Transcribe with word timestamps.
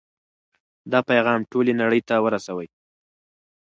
دا 0.91 0.99
پیغام 1.09 1.39
ټولې 1.51 1.73
نړۍ 1.81 2.01
ته 2.09 2.15
ورسوئ. 2.25 2.67